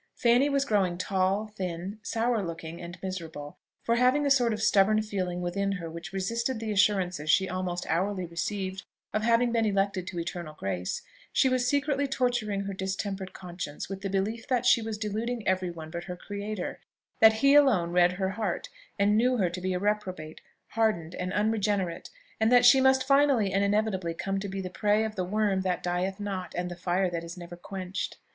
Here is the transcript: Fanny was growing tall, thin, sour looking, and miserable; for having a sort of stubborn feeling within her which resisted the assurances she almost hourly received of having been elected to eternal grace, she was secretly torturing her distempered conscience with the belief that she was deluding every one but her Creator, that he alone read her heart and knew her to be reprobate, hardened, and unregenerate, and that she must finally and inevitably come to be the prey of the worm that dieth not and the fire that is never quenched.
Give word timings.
Fanny 0.15 0.49
was 0.49 0.65
growing 0.65 0.97
tall, 0.97 1.45
thin, 1.45 1.99
sour 2.01 2.43
looking, 2.43 2.81
and 2.81 2.97
miserable; 3.03 3.59
for 3.83 3.97
having 3.97 4.25
a 4.25 4.31
sort 4.31 4.51
of 4.51 4.59
stubborn 4.59 5.03
feeling 5.03 5.41
within 5.41 5.73
her 5.73 5.91
which 5.91 6.11
resisted 6.11 6.59
the 6.59 6.71
assurances 6.71 7.29
she 7.29 7.47
almost 7.47 7.85
hourly 7.87 8.25
received 8.25 8.81
of 9.13 9.21
having 9.21 9.51
been 9.51 9.63
elected 9.67 10.07
to 10.07 10.17
eternal 10.17 10.55
grace, 10.55 11.03
she 11.31 11.47
was 11.49 11.67
secretly 11.67 12.07
torturing 12.07 12.61
her 12.61 12.73
distempered 12.73 13.31
conscience 13.31 13.89
with 13.89 14.01
the 14.01 14.09
belief 14.09 14.47
that 14.47 14.65
she 14.65 14.81
was 14.81 14.97
deluding 14.97 15.47
every 15.47 15.69
one 15.69 15.91
but 15.91 16.05
her 16.05 16.17
Creator, 16.17 16.79
that 17.19 17.33
he 17.33 17.53
alone 17.53 17.91
read 17.91 18.13
her 18.13 18.29
heart 18.29 18.69
and 18.97 19.15
knew 19.15 19.37
her 19.37 19.51
to 19.51 19.61
be 19.61 19.77
reprobate, 19.77 20.41
hardened, 20.69 21.13
and 21.13 21.31
unregenerate, 21.31 22.09
and 22.39 22.51
that 22.51 22.65
she 22.65 22.81
must 22.81 23.05
finally 23.05 23.53
and 23.53 23.63
inevitably 23.63 24.15
come 24.15 24.39
to 24.39 24.49
be 24.49 24.61
the 24.61 24.71
prey 24.71 25.03
of 25.05 25.13
the 25.15 25.23
worm 25.23 25.61
that 25.61 25.83
dieth 25.83 26.19
not 26.19 26.55
and 26.55 26.71
the 26.71 26.75
fire 26.75 27.07
that 27.11 27.23
is 27.23 27.37
never 27.37 27.55
quenched. 27.55 28.17